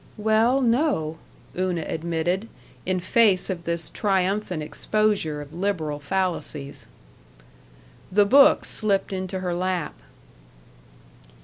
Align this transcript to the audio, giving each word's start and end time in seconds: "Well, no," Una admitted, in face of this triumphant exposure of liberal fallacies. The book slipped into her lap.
"Well, 0.17 0.61
no," 0.61 1.19
Una 1.55 1.85
admitted, 1.87 2.49
in 2.87 2.99
face 2.99 3.51
of 3.51 3.65
this 3.65 3.87
triumphant 3.87 4.63
exposure 4.63 5.41
of 5.43 5.53
liberal 5.53 5.99
fallacies. 5.99 6.87
The 8.11 8.25
book 8.25 8.65
slipped 8.65 9.13
into 9.13 9.41
her 9.41 9.53
lap. 9.53 9.93